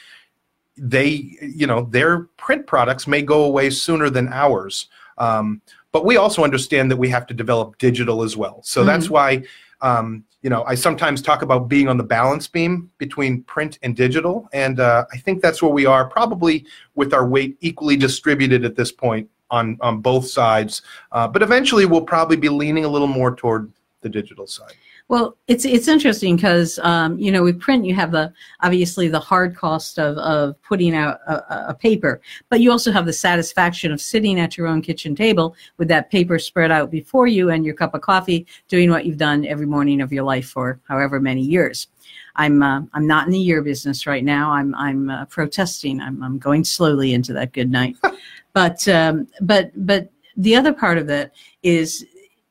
[0.76, 4.88] they, you know, their print products may go away sooner than ours.
[5.18, 8.61] Um, but we also understand that we have to develop digital as well.
[8.62, 9.44] So that's why,
[9.81, 13.96] um, you know, I sometimes talk about being on the balance beam between print and
[13.96, 14.48] digital.
[14.52, 18.76] And uh, I think that's where we are, probably with our weight equally distributed at
[18.76, 20.83] this point on, on both sides.
[21.12, 24.74] Uh, but eventually we'll probably be leaning a little more toward the digital side.
[25.09, 29.21] Well, it's it's interesting because um, you know with print you have the obviously the
[29.21, 33.92] hard cost of of putting out a, a- paper, but you also have the satisfaction
[33.92, 37.64] of sitting at your own kitchen table with that paper spread out before you and
[37.64, 41.21] your cup of coffee, doing what you've done every morning of your life for however
[41.21, 41.87] many years.
[42.35, 44.51] I'm uh, I'm not in the year business right now.
[44.51, 46.01] I'm I'm uh, protesting.
[46.01, 47.97] I'm I'm going slowly into that good night,
[48.55, 52.05] but um, but but the other part of it is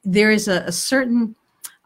[0.05, 1.35] there is a, a certain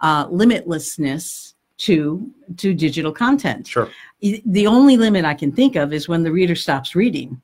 [0.01, 3.67] uh, limitlessness to to digital content.
[3.67, 3.89] Sure.
[4.21, 7.41] The only limit I can think of is when the reader stops reading.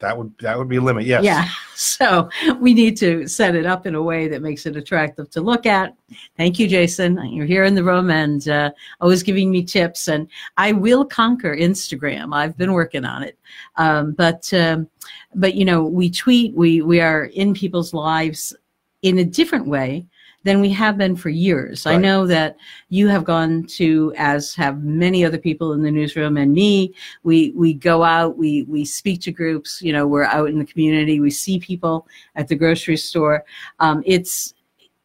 [0.00, 1.04] That would that would be a limit.
[1.06, 1.24] Yes.
[1.24, 1.48] Yeah.
[1.78, 5.40] So we need to set it up in a way that makes it attractive to
[5.40, 5.94] look at.
[6.36, 7.24] Thank you, Jason.
[7.32, 10.08] You're here in the room and uh, always giving me tips.
[10.08, 12.34] And I will conquer Instagram.
[12.34, 13.38] I've been working on it.
[13.76, 14.88] Um, but um,
[15.36, 16.52] but you know, we tweet.
[16.56, 18.52] We we are in people's lives
[19.02, 20.04] in a different way
[20.44, 21.84] than we have been for years.
[21.84, 22.56] I know that
[22.88, 27.50] you have gone to, as have many other people in the newsroom and me, we
[27.56, 31.20] we go out we we speak to groups you know we're out in the community
[31.20, 33.44] we see people at the grocery store
[33.80, 34.54] um, it's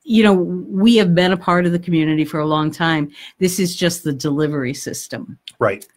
[0.03, 3.59] you know we have been a part of the community for a long time this
[3.59, 5.87] is just the delivery system Right.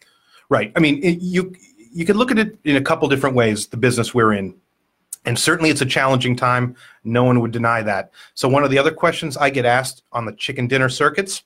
[0.49, 0.71] Right.
[0.75, 1.53] I mean, it, you
[1.91, 3.67] you can look at it in a couple different ways.
[3.67, 4.55] The business we're in,
[5.27, 6.73] and certainly it's a challenging time.
[7.03, 8.11] No one would deny that.
[8.33, 11.43] So one of the other questions I get asked on the chicken dinner circuits,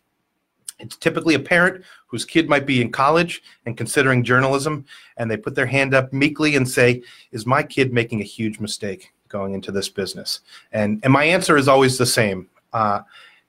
[0.78, 4.86] it's typically a parent whose kid might be in college and considering journalism,
[5.18, 8.60] and they put their hand up meekly and say, "Is my kid making a huge
[8.60, 10.42] mistake going into this business?"
[10.72, 12.50] And and my answer is always the same.
[12.74, 13.02] Uh,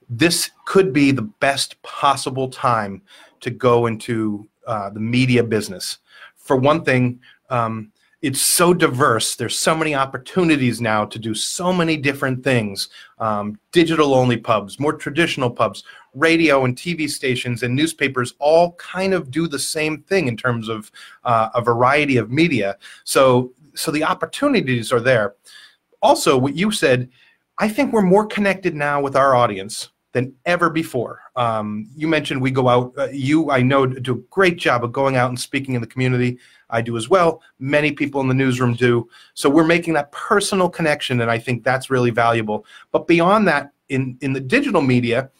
[0.09, 3.03] this could be the best possible time
[3.40, 5.99] to go into uh, the media business.
[6.37, 7.92] For one thing, um,
[8.23, 9.35] it's so diverse.
[9.35, 12.89] There's so many opportunities now to do so many different things.
[13.19, 15.83] Um, digital only pubs, more traditional pubs,
[16.15, 20.69] radio and TV stations and newspapers all kind of do the same thing in terms
[20.69, 20.93] of
[21.25, 22.77] uh, a variety of media.
[23.05, 25.35] So, so the opportunities are there.
[26.01, 27.09] Also, what you said,
[27.59, 31.21] I think we're more connected now with our audience than ever before.
[31.37, 32.93] Um, you mentioned we go out.
[32.97, 35.87] Uh, you, I know, do a great job of going out and speaking in the
[35.87, 36.39] community.
[36.73, 37.43] I do as well.
[37.61, 39.09] Many people in the newsroom do.
[39.35, 42.67] So we're making that personal connection, and I think that's really valuable.
[42.91, 45.31] But beyond that, in in the digital media,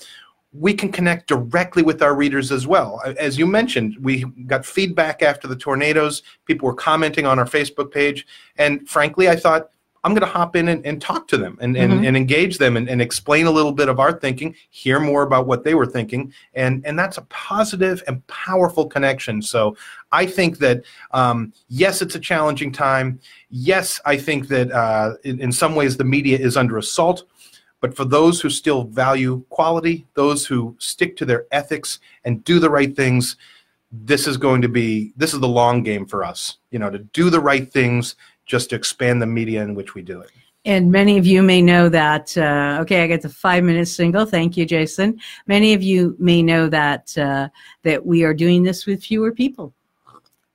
[0.53, 3.01] we can connect directly with our readers as well.
[3.19, 6.23] As you mentioned, we got feedback after the tornadoes.
[6.45, 8.27] People were commenting on our Facebook page,
[8.59, 9.71] and frankly, I thought
[10.05, 12.09] I'm going to hop in and, and talk to them and, and, Mhm.
[12.09, 15.47] and engage them and, and explain a little bit of our thinking, hear more about
[15.47, 16.33] what they were thinking.
[16.55, 19.41] And, and that's a positive and powerful connection.
[19.43, 19.77] So
[20.11, 23.21] I think that, um, yes, it's a challenging time.
[23.51, 27.25] Yes, I think that uh, in, in some ways the media is under assault.
[27.81, 32.59] But for those who still value quality, those who stick to their ethics and do
[32.59, 33.37] the right things,
[33.91, 36.59] this is going to be this is the long game for us.
[36.71, 38.15] You know, to do the right things,
[38.47, 40.31] just to expand the media in which we do it.
[40.65, 44.25] And many of you may know that, uh, okay, I get the five minute single.
[44.25, 45.19] Thank you, Jason.
[45.47, 47.49] Many of you may know that, uh,
[47.83, 49.75] that we are doing this with fewer people.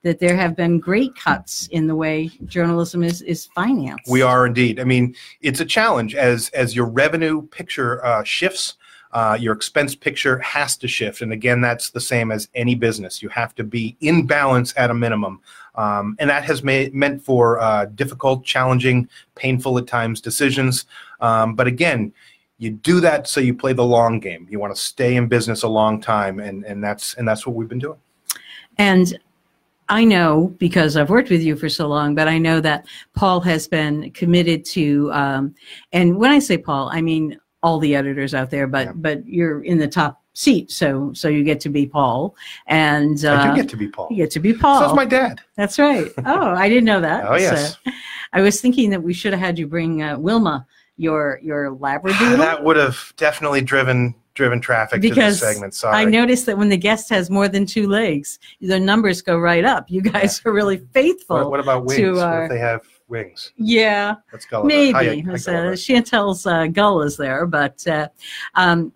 [0.03, 4.09] That there have been great cuts in the way journalism is, is financed.
[4.09, 4.79] We are indeed.
[4.79, 8.75] I mean, it's a challenge as as your revenue picture uh, shifts.
[9.11, 13.21] Uh, your expense picture has to shift, and again, that's the same as any business.
[13.21, 15.41] You have to be in balance at a minimum,
[15.75, 20.85] um, and that has made, meant for uh, difficult, challenging, painful at times decisions.
[21.21, 22.13] Um, but again,
[22.57, 24.47] you do that so you play the long game.
[24.49, 27.55] You want to stay in business a long time, and and that's and that's what
[27.55, 27.99] we've been doing.
[28.77, 29.17] And
[29.89, 33.39] I know because I've worked with you for so long, but I know that Paul
[33.41, 35.55] has been committed to, um,
[35.93, 38.91] and when I say Paul, I mean all the editors out there, but Yeah.
[38.95, 42.35] but you're in the top seat, so so you get to be Paul,
[42.67, 44.07] and uh, I do get to be Paul.
[44.11, 44.79] you get to be Paul.
[44.81, 45.41] So's my dad.
[45.55, 46.11] That's right.
[46.25, 47.25] Oh, I didn't know that.
[47.27, 47.77] Oh yes.
[47.83, 47.91] So,
[48.33, 50.67] I was thinking that we should have had you bring uh, Wilma,
[50.97, 52.37] your your Labradoodle.
[52.47, 55.73] that would have definitely driven driven traffic Because to this segment.
[55.73, 55.95] Sorry.
[55.95, 59.65] I noticed that when the guest has more than two legs, the numbers go right
[59.65, 59.89] up.
[59.89, 61.37] You guys are really faithful.
[61.37, 61.99] What, what about wings?
[61.99, 63.53] to What if they have wings?
[63.57, 64.15] Yeah,
[64.63, 64.91] maybe.
[64.93, 65.71] Hi, hi, Gulliver.
[65.73, 68.07] Chantel's uh, gull is there, but uh,
[68.55, 68.91] um,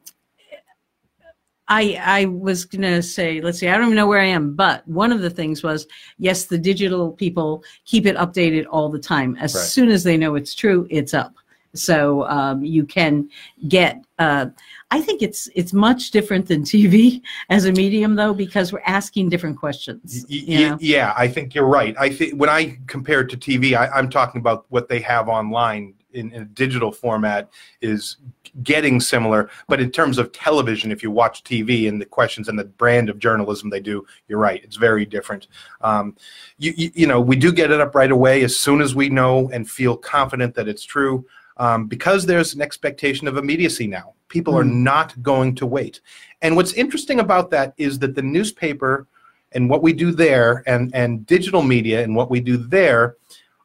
[1.68, 4.86] I I was gonna say, let's see, I don't even know where I am, but
[4.88, 9.38] one of the things was, yes, the digital people keep it updated all the time.
[9.40, 9.64] As Right.
[9.64, 11.34] soon as they know it's true, it's up.
[11.74, 13.30] So um, you can
[13.70, 14.04] get.
[14.20, 14.48] Uh,
[14.92, 19.30] I think it's it's much different than TV as a medium, though, because we're asking
[19.30, 20.26] different questions.
[20.30, 21.96] Y- y- yeah, I think you're right.
[22.00, 25.30] I think when I compare it to TV, I, I'm talking about what they have
[25.30, 27.50] online in, in a digital format
[27.82, 28.18] is
[28.64, 29.50] getting similar.
[29.68, 33.10] But in terms of television, if you watch TV and the questions and the brand
[33.10, 34.62] of journalism they do, you're right.
[34.64, 35.48] It's very different.
[35.82, 36.18] Um,
[36.58, 39.10] you, you, you know, we do get it up right away as soon as we
[39.10, 41.26] know and feel confident that it's true.
[41.58, 44.14] Um, because there's an expectation of immediacy now.
[44.30, 44.84] People are Mm.
[44.84, 46.00] not going to wait.
[46.42, 49.08] And what's interesting about that is that the newspaper
[49.52, 53.18] and what we do there and, and digital media and what we do there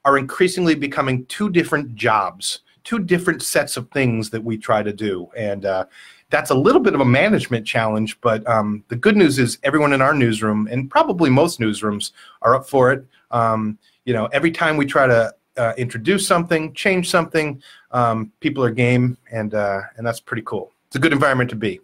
[0.04, 4.92] are increasingly becoming two different jobs, two different sets of things that we try to
[4.92, 5.28] do.
[5.36, 5.86] And uh,
[6.30, 9.92] that's a little bit of a management challenge, but um, the good news is everyone
[9.92, 12.10] in our newsroom and probably most newsrooms
[12.42, 13.06] are up for it.
[13.30, 18.64] Um, you know, every time we try to uh, introduce something, change something, um, people
[18.64, 20.72] are game, and uh, and that's pretty cool.
[20.88, 21.80] It's a good environment to be.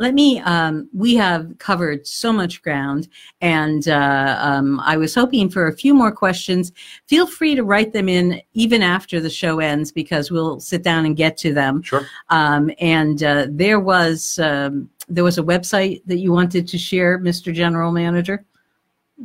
[0.00, 3.08] Let me, um, we have covered so much ground,
[3.42, 6.72] and uh, um, I was hoping for a few more questions.
[7.06, 11.04] Feel free to write them in even after the show ends because we'll sit down
[11.04, 11.82] and get to them.
[11.82, 12.06] Sure.
[12.30, 17.18] Um, and uh, there was um, there was a website that you wanted to share,
[17.18, 17.52] Mr.
[17.52, 18.42] General Manager.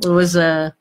[0.03, 0.75] It was a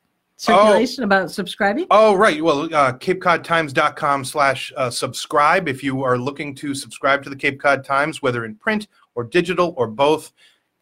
[0.45, 1.87] circulation about subscribing.
[1.91, 2.43] Oh, right.
[2.43, 5.69] Well, uh, CapeCodTimes.com slash uh, subscribe.
[5.69, 9.25] If you are looking to subscribe to the Cape Cod Times, whether in print or
[9.25, 10.33] digital or both,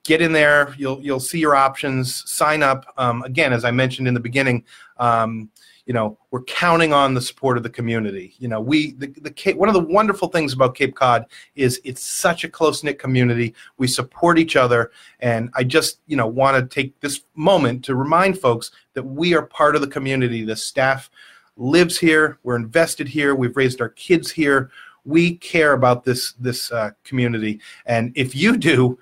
[0.05, 0.75] get in there.
[0.79, 2.29] You'll you'll see your options.
[2.31, 2.93] Sign up.
[2.97, 4.65] Um, again, as I mentioned in the beginning,
[4.99, 5.51] um,
[5.87, 8.35] you know we're counting on the support of the community.
[8.39, 12.03] You know, we the, the one of the wonderful things about Cape Cod is it's
[12.03, 13.55] such a close knit community.
[13.79, 17.95] We support each other, and I just you know want to take this moment to
[17.95, 20.45] remind folks that we are part of the community.
[20.45, 21.11] The staff
[21.57, 22.39] lives here.
[22.43, 23.35] We're invested here.
[23.35, 24.71] We've raised our kids here.
[25.05, 28.99] We care about this this uh, community, and if you do,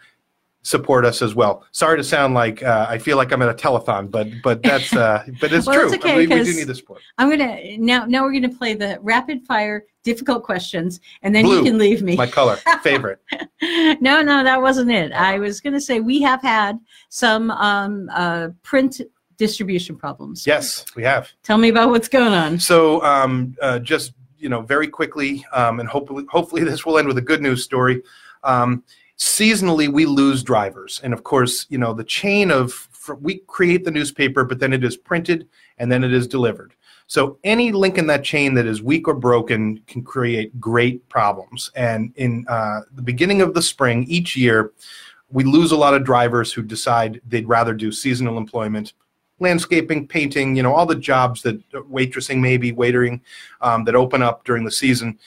[0.62, 1.64] support us as well.
[1.72, 4.94] Sorry to sound like uh, I feel like I'm at a telethon, but but that's
[4.94, 5.86] uh, but it's Well, true.
[5.92, 7.02] it's okay, we, we do need the support.
[7.18, 8.04] I'm gonna now.
[8.04, 12.02] Now we're gonna play the rapid fire difficult questions, and then Blue, you can leave
[12.02, 12.16] me.
[12.16, 13.20] My color favorite.
[13.62, 15.12] no, no, that wasn't it.
[15.12, 19.00] I was gonna say we have had some um, uh, print
[19.36, 20.46] distribution problems.
[20.46, 21.30] Yes, we have.
[21.42, 22.58] Tell me about what's going on.
[22.58, 27.08] So um, uh, just you know very quickly, um, and hopefully hopefully this will end
[27.08, 28.02] with a good news story.
[28.44, 28.84] Um,
[29.20, 32.88] seasonally, we lose drivers, and of course, you know the chain of
[33.20, 36.74] we create the newspaper, but then it is printed and then it is delivered.
[37.06, 41.70] So any link in that chain that is weak or broken can create great problems.
[41.74, 44.72] And in uh, the beginning of the spring, each year,
[45.30, 48.92] we lose a lot of drivers who decide they'd rather do seasonal employment
[49.40, 53.20] landscaping, painting, you know, all the jobs that waitressing, maybe waitering,
[53.62, 55.18] um, that open up during the season.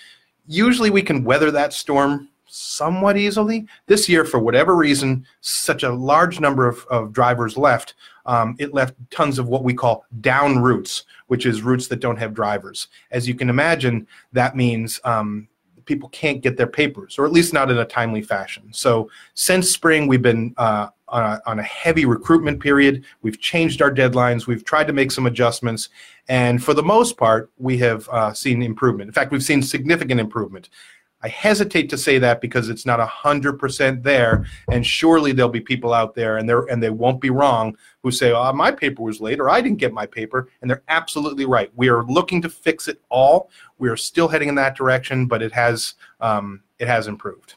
[0.45, 3.65] Usually we can weather that storm somewhat easily.
[3.87, 7.95] This year, for whatever reason, such a large number of, of drivers left.
[8.25, 12.17] Um, it left tons of what we call down routes, which is routes that don't
[12.17, 12.87] have drivers.
[13.11, 15.47] As you can imagine, that means um,
[15.85, 18.71] people can't get their papers, or at least not in a timely fashion.
[18.71, 23.03] So since spring, we've been uh, on, a, heavy recruitment period.
[23.21, 24.47] We've changed our deadlines.
[24.47, 25.89] We've tried to make some adjustments,
[26.27, 29.09] and for the most part, we have uh, seen improvement.
[29.09, 30.69] In fact, we've seen significant improvement.
[31.23, 35.61] I hesitate to say that because it's not hundred percent there, and surely there'll be
[35.61, 39.01] people out there, and they and they won't be wrong, who say, "Oh, my paper
[39.01, 41.71] was late," or "I didn't get my paper," and they're absolutely right.
[41.75, 43.49] We are looking to fix it all.
[43.77, 47.55] We are still heading in that direction, but it has um, it has improved.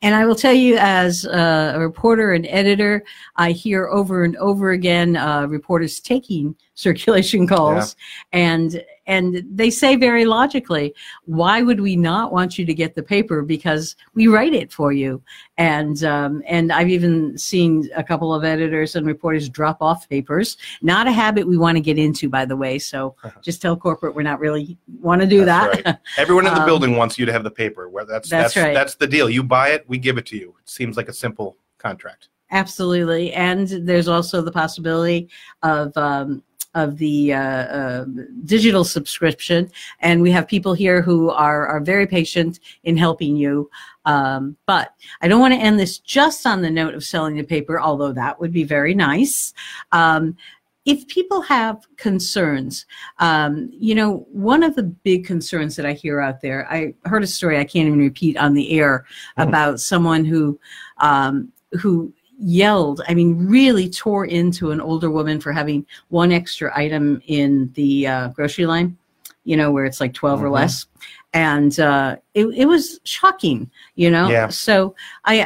[0.00, 3.02] And I will tell you, as a reporter and editor,
[3.34, 7.96] I hear over and over again uh, reporters taking circulation calls,
[8.32, 10.94] and and they say very logically,
[11.24, 13.42] "Why would we not want you to get the paper?
[13.42, 15.20] Because we write it for you."
[15.56, 20.56] And um, and I've even seen a couple of editors and reporters drop off papers.
[20.82, 22.78] Not a habit we want to get into, by the way.
[22.78, 25.84] So just tell corporate we're not really want to do That's that.
[25.86, 25.96] right.
[26.18, 27.88] Everyone in the Um, building wants you to have the paper.
[27.88, 28.74] Where that's That's that's right.
[28.74, 29.30] that's the deal.
[29.30, 30.54] You buy it, we give it to you.
[30.62, 32.28] It seems like a simple contract.
[32.50, 35.28] Absolutely, and there's also the possibility
[35.62, 36.42] of um,
[36.74, 38.04] of the uh, uh,
[38.44, 43.70] digital subscription, and we have people here who are are very patient in helping you.
[44.04, 47.42] Um, but I don't want to end this just on the note of selling the
[47.42, 49.52] paper, although that would be very nice.
[49.92, 50.36] Um,
[50.84, 52.86] if people have concerns,
[53.18, 57.22] um, you know, one of the big concerns that I hear out there, I heard
[57.22, 59.04] a story I can't even repeat on the air
[59.36, 59.48] Mhm.
[59.48, 60.58] about someone who
[60.98, 66.76] um, who yelled, I mean, really tore into an older woman for having one extra
[66.76, 68.96] item in the uh, grocery line,
[69.44, 70.52] you know, where it's like 12 or Mhm.
[70.52, 70.86] less.
[71.34, 74.30] And uh, it, it was shocking, you know?
[74.30, 74.48] Yeah.
[74.48, 75.44] So I,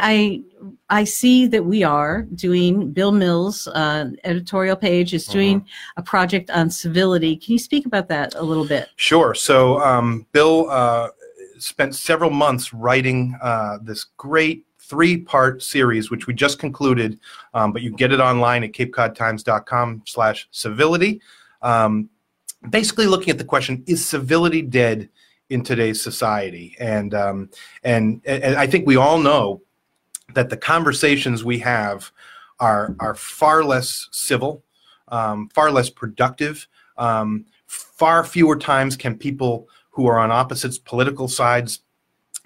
[0.91, 6.03] I, I see that we are doing, Bill Mills' uh, editorial page is doing a
[6.03, 7.37] project on civility.
[7.37, 8.91] Can you speak about that a little bit?
[8.97, 9.35] Sure.
[9.35, 11.09] So um, Bill uh,
[11.59, 17.19] spent several months writing uh, this great three-part series, which we just concluded,
[17.55, 21.19] um, but you get it online at capecodtimes.com slash civility.
[21.63, 22.11] Um,
[22.69, 25.09] basically looking at the question, is civility dead
[25.49, 26.77] in today's society?
[26.79, 27.49] And, um,
[27.83, 29.63] and, and I think we all know
[30.35, 32.13] that the conversations we have
[32.61, 34.63] are, are far less civil,
[35.09, 41.29] um, far less productive, um, far fewer times can people who are on opposite political
[41.29, 41.81] sides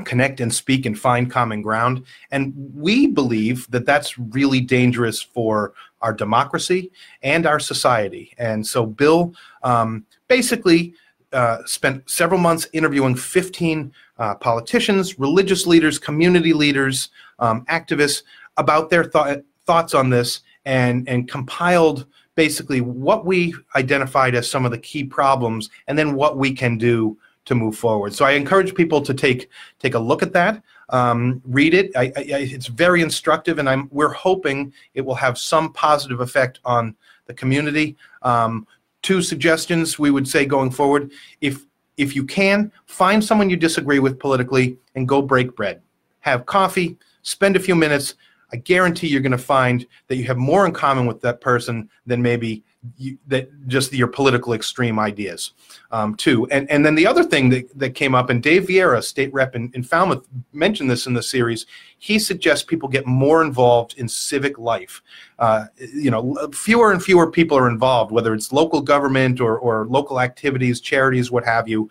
[0.05, 2.05] connect and speak and find common ground.
[2.31, 6.91] And we believe that that's really dangerous for our democracy
[7.23, 8.35] and our society.
[8.39, 10.95] And so Bill um, basically
[11.33, 18.23] uh, spent several months interviewing 15 uh, politicians, religious leaders, community leaders, um, activists
[18.57, 24.65] about their thought thoughts on this and, and compiled basically what we identified as some
[24.65, 28.13] of the key problems and then what we can do to move forward.
[28.15, 31.91] So I encourage people to take take a look at that, um, read it.
[31.97, 36.61] I, I, it's very instructive, and I'm we're hoping it will have some positive effect
[36.65, 36.95] on
[37.27, 37.97] the community.
[38.23, 38.67] Um,
[39.03, 41.65] two suggestions we would say going forward: if
[41.97, 45.81] if you can find someone you disagree with politically and go break bread,
[46.21, 48.15] have coffee, spend a few minutes.
[48.53, 51.91] I guarantee you're going to find that you have more in common with that person
[52.07, 52.63] than maybe
[52.97, 55.53] you, that just your political extreme ideas
[55.91, 56.47] um, too.
[56.51, 59.55] And and then the other thing that, that came up, and Dave Vieira, state rep
[59.55, 61.67] in, in Falmouth, mentioned this in the series.
[61.99, 65.03] He suggests people get more involved in civic life.
[65.39, 69.87] Uh, you know, fewer and fewer people are involved, whether it's local government or, or
[69.87, 71.91] local activities, charities, what have you.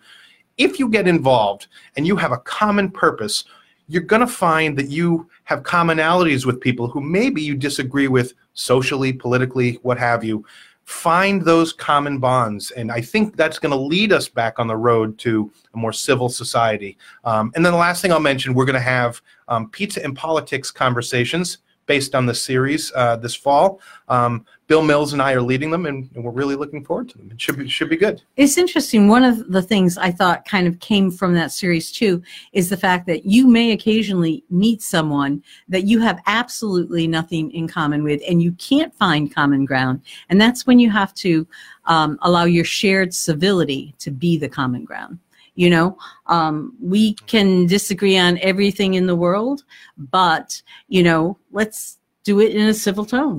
[0.58, 1.66] If you get involved
[1.96, 3.44] and you have a common purpose,
[3.88, 8.32] you're going to find that you have commonalities with people who maybe you disagree with
[8.54, 10.44] socially, politically, what have you
[10.86, 12.70] find those common bonds.
[12.70, 15.92] And I think that's going to lead us back on the road to a more
[15.92, 16.96] civil society.
[17.24, 20.16] Um, and then the last thing I'll mention, we're going to have um, pizza and
[20.16, 23.80] politics conversations based on the series uh, this fall.
[24.08, 27.18] Um, Bill Mills and I are leading them, and, and, we're really looking forward to
[27.18, 27.30] them.
[27.30, 28.22] It should be should be good.
[28.36, 29.06] It's interesting.
[29.06, 32.20] One of the things I thought kind of came from that series too
[32.52, 37.68] is the fact that you may occasionally meet someone that you have absolutely nothing in
[37.68, 41.46] common with, and you can't find common ground, and that's when you have to
[41.84, 45.18] um, allow your shared civility to be the common ground.
[45.56, 49.64] You know, um, we can disagree on everything in the world,
[49.96, 53.38] but, you know, let's do it in a civil tone.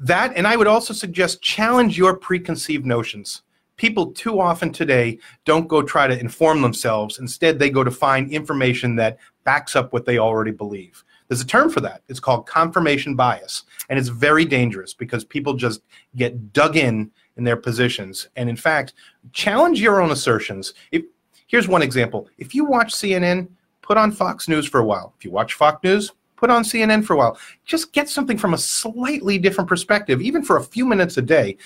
[0.00, 3.42] That, and I would also suggest challenge your preconceived notions.
[3.76, 7.18] People too often today don't go try to inform themselves.
[7.18, 11.04] Instead, they go to find information that backs up what they already believe.
[11.28, 12.02] There's a term for that.
[12.08, 13.64] It's called confirmation bias.
[13.90, 15.82] And it's very dangerous because people just
[16.16, 18.28] get dug in in their positions.
[18.36, 18.94] And in fact,
[19.32, 20.72] challenge your own assertions.
[20.90, 21.04] If,
[21.48, 22.28] Here's one example.
[22.36, 23.48] If you watch CNN,
[23.82, 25.14] put on Fox News for a while.
[25.18, 27.38] If you watch Fox News, put on CNN for a while.
[27.64, 31.56] Just get something from a slightly different perspective, even for a few minutes a day.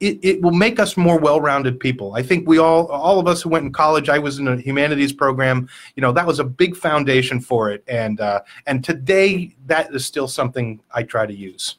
[0.00, 2.14] It, it will make us more well-rounded people.
[2.14, 4.56] I think we all, all of us who went in college, I was in a
[4.56, 5.68] humanities program.
[5.96, 10.06] You know, that was a big foundation for it, and uh, and today that is
[10.06, 11.78] still something I try to use.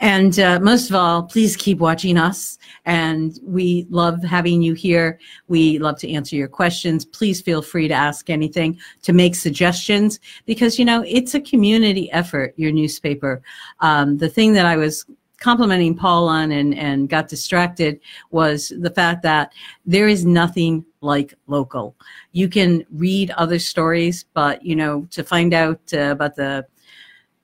[0.00, 2.58] And uh, most of all, please keep watching us.
[2.86, 5.18] And we love having you here.
[5.48, 7.04] We love to answer your questions.
[7.04, 12.10] Please feel free to ask anything, to make suggestions, because, you know, it's a community
[12.12, 13.42] effort, your newspaper.
[13.80, 15.04] Um, the thing that I was
[15.38, 19.52] complimenting Paul on and, and got distracted was the fact that
[19.86, 21.94] there is nothing like local.
[22.32, 26.66] You can read other stories, but, you know, to find out uh, about the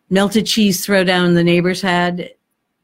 [0.09, 2.31] melted cheese throwdown the neighbors had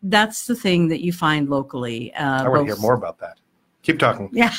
[0.03, 2.13] that's the thing that you find locally.
[2.15, 3.39] Uh, I want to hear more about that.
[3.83, 4.31] Keep talking.
[4.33, 4.53] Yeah.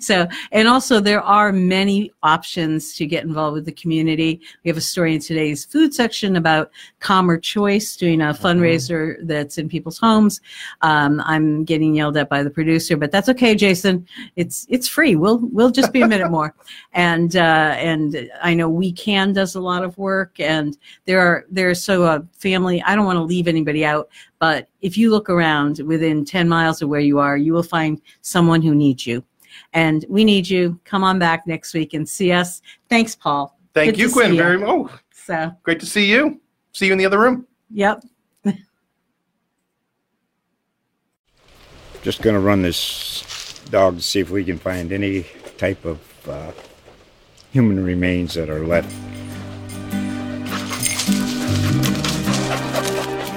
[0.00, 4.40] So, and also there are many options to get involved with the community.
[4.64, 6.70] We have a story in today's food section about
[7.00, 8.44] Calmer Choice doing a mm-hmm.
[8.44, 9.26] fundraiser mm-hmm.
[9.26, 10.40] that's in people's homes.
[10.80, 14.06] Um, I'm getting yelled at by the producer, but that's okay, Jason.
[14.36, 15.16] It's it's free.
[15.16, 16.54] We'll we'll just be a minute more.
[16.96, 21.44] And uh, and I know We Can does a lot of work, and there are
[21.50, 22.80] there's so a family.
[22.82, 24.08] I don't want to leave anybody out,
[24.44, 27.98] but if you look around within 10 miles of where you are, you will find
[28.20, 29.24] someone who needs you.
[29.72, 30.78] And we need you.
[30.84, 32.60] Come on back next week and see us.
[32.90, 33.58] Thanks, Paul.
[33.72, 34.68] Thank Good you, Gwenn, very much.
[34.68, 36.42] Oh, so great to see you.
[36.74, 37.46] See you in the other room.
[37.70, 38.04] Yep.
[42.02, 45.24] Just going to run this dog to see if we can find any
[45.56, 46.52] type of uh,
[47.50, 48.94] human remains that are left